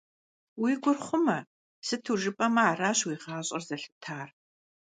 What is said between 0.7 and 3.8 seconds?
гур хъумэ, сыту жыпӀэмэ аращ уи гъащӀэр